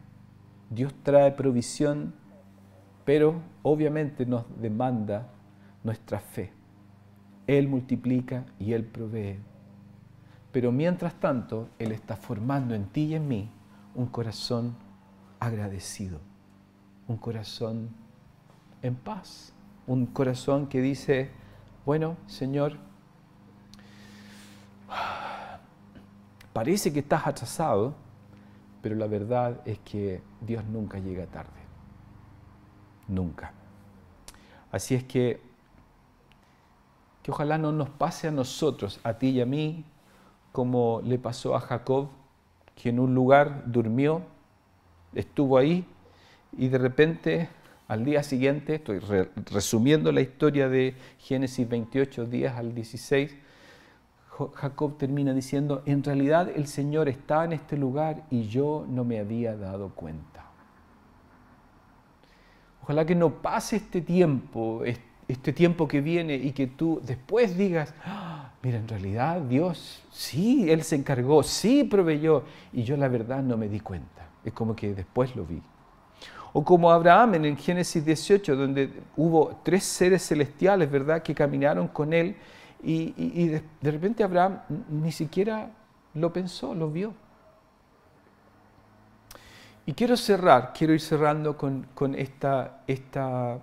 [0.70, 2.14] Dios trae provisión,
[3.06, 5.30] pero obviamente nos demanda
[5.84, 6.52] nuestra fe.
[7.48, 9.40] Él multiplica y Él provee.
[10.52, 13.52] Pero mientras tanto, Él está formando en ti y en mí
[13.96, 14.76] un corazón
[15.40, 16.20] agradecido,
[17.08, 17.90] un corazón
[18.82, 19.54] en paz
[19.90, 21.32] un corazón que dice,
[21.84, 22.78] bueno, Señor,
[26.54, 27.96] parece que estás atrasado,
[28.84, 31.60] pero la verdad es que Dios nunca llega tarde.
[33.08, 33.52] Nunca.
[34.72, 35.42] Así es que,
[37.24, 39.84] que ojalá no nos pase a nosotros, a ti y a mí,
[40.52, 42.10] como le pasó a Jacob,
[42.76, 44.22] que en un lugar durmió,
[45.16, 45.84] estuvo ahí
[46.56, 47.50] y de repente
[47.90, 49.00] al día siguiente, estoy
[49.52, 53.36] resumiendo la historia de Génesis 28 días al 16,
[54.54, 59.20] Jacob termina diciendo, en realidad el Señor está en este lugar y yo no me
[59.20, 60.46] había dado cuenta.
[62.84, 64.84] Ojalá que no pase este tiempo,
[65.28, 70.70] este tiempo que viene y que tú después digas, ah, mira, en realidad Dios, sí,
[70.70, 74.30] Él se encargó, sí proveyó y yo la verdad no me di cuenta.
[74.46, 75.60] Es como que después lo vi.
[76.54, 81.88] O como Abraham en el Génesis 18, donde hubo tres seres celestiales, ¿verdad?, que caminaron
[81.88, 82.36] con él
[82.82, 85.70] y, de, repente Abraham ni siquiera
[86.14, 87.14] lo pensó, lo vio.
[89.86, 93.60] Y quiero cerrar, quiero ir cerrando con, con esta, esta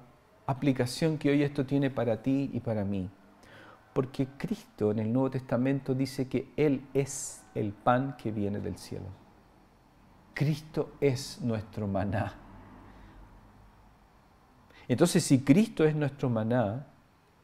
[0.46, 3.08] aplicación que hoy esto tiene para ti y para mí.
[3.92, 8.76] Porque Cristo en el Nuevo Testamento dice que Él es el pan que viene del
[8.76, 9.06] cielo.
[10.34, 12.45] Cristo es nuestro maná.
[14.88, 16.86] Entonces, si Cristo es nuestro maná,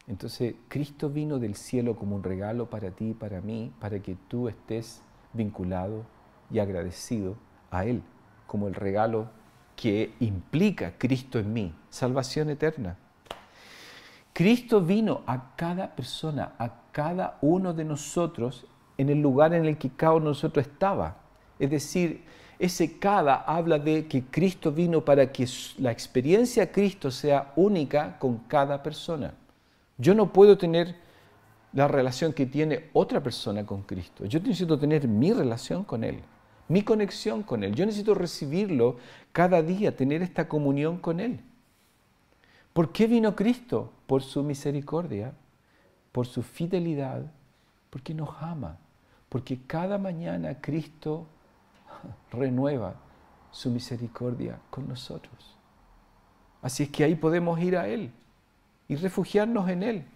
[0.07, 4.17] entonces Cristo vino del cielo como un regalo para ti y para mí, para que
[4.29, 5.03] tú estés
[5.33, 6.05] vinculado
[6.51, 7.37] y agradecido
[7.71, 8.03] a Él,
[8.47, 9.29] como el regalo
[9.77, 12.97] que implica Cristo en mí, salvación eterna.
[14.33, 18.67] Cristo vino a cada persona, a cada uno de nosotros,
[18.99, 21.17] en el lugar en el que cada uno de nosotros estaba.
[21.59, 22.25] Es decir,
[22.59, 25.47] ese cada habla de que Cristo vino para que
[25.79, 29.35] la experiencia de Cristo sea única con cada persona.
[29.99, 30.97] Yo no puedo tener
[31.73, 34.25] la relación que tiene otra persona con Cristo.
[34.27, 36.21] Yo necesito tener mi relación con Él,
[36.69, 37.75] mi conexión con Él.
[37.75, 38.97] Yo necesito recibirlo
[39.33, 41.41] cada día, tener esta comunión con Él.
[42.73, 43.93] ¿Por qué vino Cristo?
[44.07, 45.33] Por su misericordia,
[46.11, 47.23] por su fidelidad,
[47.91, 48.79] porque nos ama,
[49.29, 51.27] porque cada mañana Cristo
[52.31, 52.95] renueva
[53.51, 55.57] su misericordia con nosotros.
[56.63, 58.13] Así es que ahí podemos ir a Él
[58.89, 60.07] y refugiarnos en Él.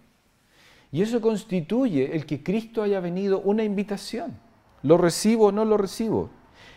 [0.91, 4.39] Y eso constituye el que Cristo haya venido una invitación.
[4.83, 6.29] ¿Lo recibo o no lo recibo?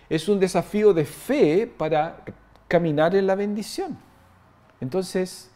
[0.09, 2.24] Es un desafío de fe para
[2.66, 3.96] caminar en la bendición.
[4.80, 5.51] Entonces,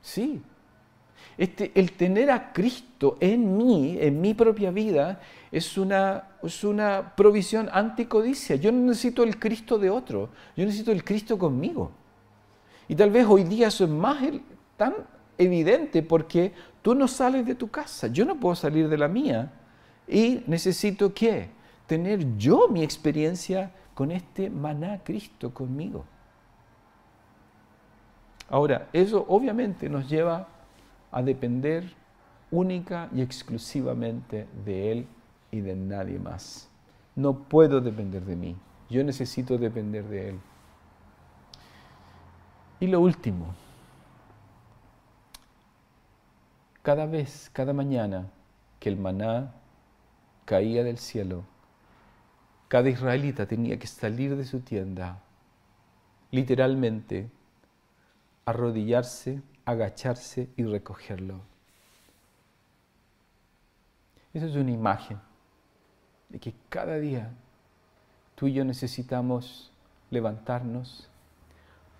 [0.00, 0.42] sí.
[1.38, 5.20] Este, el tener a Cristo en mí, en mi propia vida,
[5.52, 8.56] es una, es una provisión anticodicia.
[8.56, 11.90] Yo no necesito el Cristo de otro, yo necesito el Cristo conmigo.
[12.88, 14.18] Y tal vez hoy día eso es más
[14.76, 14.94] tan
[15.36, 16.52] evidente porque
[16.82, 19.52] tú no sales de tu casa, yo no puedo salir de la mía.
[20.08, 21.50] Y necesito qué?
[21.86, 26.04] Tener yo mi experiencia con este maná Cristo conmigo.
[28.48, 30.46] Ahora, eso obviamente nos lleva
[31.16, 31.94] a depender
[32.50, 35.06] única y exclusivamente de Él
[35.50, 36.68] y de nadie más.
[37.14, 38.54] No puedo depender de mí,
[38.90, 40.40] yo necesito depender de Él.
[42.80, 43.54] Y lo último,
[46.82, 48.26] cada vez, cada mañana
[48.78, 49.54] que el maná
[50.44, 51.44] caía del cielo,
[52.68, 55.22] cada israelita tenía que salir de su tienda,
[56.30, 57.30] literalmente,
[58.44, 61.40] arrodillarse, agacharse y recogerlo.
[64.32, 65.18] Esa es una imagen
[66.28, 67.30] de que cada día
[68.34, 69.72] tú y yo necesitamos
[70.10, 71.08] levantarnos,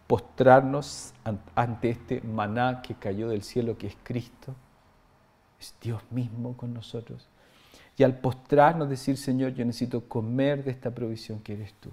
[0.06, 1.12] postrarnos
[1.54, 4.54] ante este maná que cayó del cielo, que es Cristo,
[5.58, 7.26] es Dios mismo con nosotros.
[7.96, 11.90] Y al postrarnos decir, Señor, yo necesito comer de esta provisión que eres tú.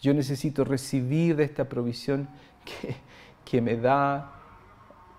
[0.00, 2.28] Yo necesito recibir de esta provisión
[2.64, 2.96] que,
[3.44, 4.33] que me da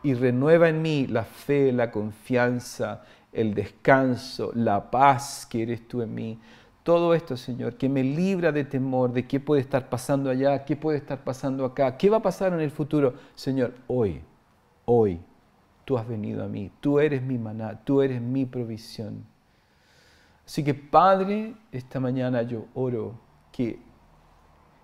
[0.06, 3.01] y renueva en mí la fe, la confianza,
[3.34, 6.39] el descanso, la paz que eres tú en mí.
[6.84, 10.76] Todo esto, Señor, que me libra de temor, de qué puede estar pasando allá, qué
[10.76, 13.16] puede estar pasando acá, qué va a pasar en el futuro.
[13.34, 14.22] Señor, hoy,
[14.86, 15.20] hoy,
[15.86, 19.26] tú has venido a mí, tú eres mi maná, tú eres mi provisión.
[20.45, 23.20] Así que, Padre, esta mañana yo oro
[23.51, 23.80] que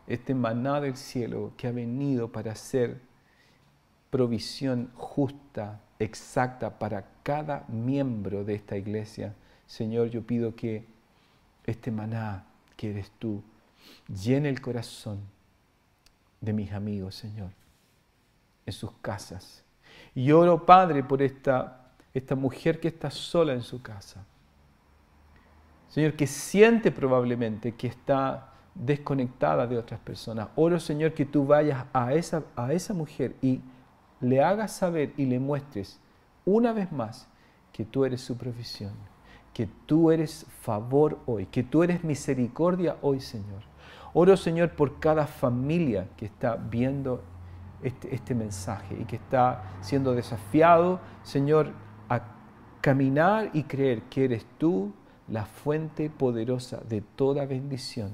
[0.07, 3.10] este maná del cielo que ha venido para ser
[4.11, 9.33] provisión justa, exacta para cada miembro de esta iglesia.
[9.65, 10.85] Señor, yo pido que
[11.65, 12.45] este maná
[12.75, 13.41] que eres tú
[14.07, 15.19] llene el corazón
[16.41, 17.51] de mis amigos, Señor,
[18.65, 19.63] en sus casas.
[20.13, 24.25] Y oro, Padre, por esta, esta mujer que está sola en su casa.
[25.87, 30.49] Señor, que siente probablemente que está desconectada de otras personas.
[30.55, 33.61] Oro, Señor, que tú vayas a esa, a esa mujer y
[34.21, 35.99] le hagas saber y le muestres
[36.45, 37.27] una vez más
[37.73, 38.93] que tú eres su provisión,
[39.53, 43.63] que tú eres favor hoy, que tú eres misericordia hoy, Señor.
[44.13, 47.23] Oro, Señor, por cada familia que está viendo
[47.81, 51.71] este, este mensaje y que está siendo desafiado, Señor,
[52.09, 52.21] a
[52.81, 54.93] caminar y creer que eres tú
[55.27, 58.11] la fuente poderosa de toda bendición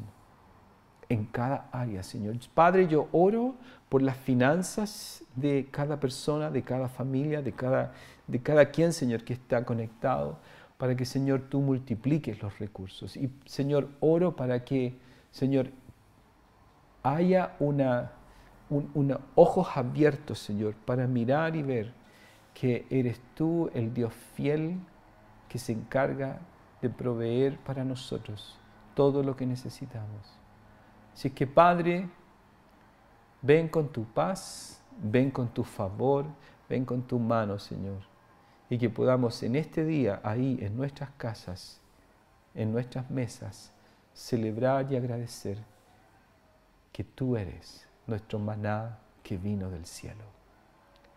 [1.09, 2.35] en cada área, Señor.
[2.53, 3.55] Padre, yo oro
[3.89, 7.93] por las finanzas de cada persona, de cada familia, de cada,
[8.27, 10.37] de cada quien, Señor, que está conectado,
[10.77, 13.15] para que, Señor, tú multipliques los recursos.
[13.15, 14.97] Y, Señor, oro para que,
[15.31, 15.69] Señor,
[17.03, 18.11] haya una,
[19.35, 21.93] ojos abiertos, Señor, para mirar y ver
[22.53, 24.77] que eres tú el Dios fiel
[25.47, 26.39] que se encarga
[26.81, 28.57] de proveer para nosotros
[28.93, 30.37] todo lo que necesitamos.
[31.13, 32.09] Así que Padre,
[33.41, 36.25] ven con tu paz, ven con tu favor,
[36.69, 38.01] ven con tu mano, Señor.
[38.69, 41.79] Y que podamos en este día, ahí en nuestras casas,
[42.53, 43.71] en nuestras mesas,
[44.13, 45.57] celebrar y agradecer
[46.91, 50.23] que tú eres nuestro maná que vino del cielo.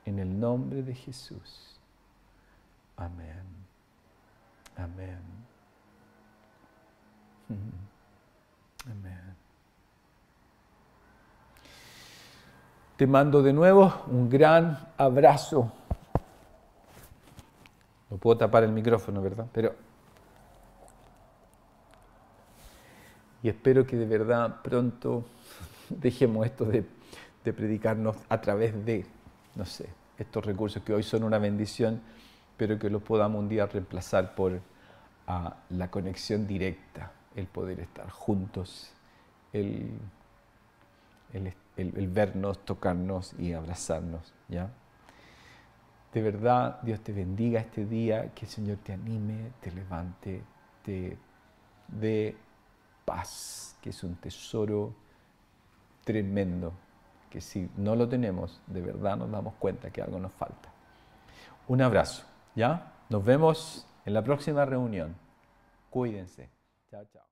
[0.05, 1.81] En el nombre de Jesús.
[2.97, 3.45] Amén.
[4.77, 5.21] Amén.
[8.91, 9.40] Amén.
[13.01, 15.73] Te mando de nuevo un gran abrazo.
[18.11, 19.47] No puedo tapar el micrófono, ¿verdad?
[19.55, 19.75] Pero.
[23.43, 25.25] Y espero que de verdad pronto
[25.89, 26.85] dejemos esto de,
[27.43, 29.07] predicarnos a través de,
[29.55, 29.89] no sé,
[30.19, 32.03] estos recursos que hoy son una bendición,
[32.59, 34.61] pero que los podamos un día reemplazar por
[35.71, 38.93] la conexión directa, el poder estar juntos,
[39.55, 39.89] el,
[41.81, 44.71] el, vernos, tocarnos y abrazarnos, ¿ya?
[46.13, 50.43] De verdad, Dios te bendiga este día, que el Señor te anime, te levante,
[50.83, 51.17] te
[51.89, 52.37] dé
[53.05, 54.93] paz, que es un tesoro
[56.05, 56.73] tremendo,
[57.31, 60.73] que si no lo tenemos, de verdad nos damos cuenta que algo nos falta.
[61.69, 62.25] Un abrazo,
[62.57, 62.93] ¿ya?
[63.09, 65.15] Nos vemos en la próxima reunión.
[65.91, 66.51] Cuídense.
[66.91, 67.30] Chao, chao.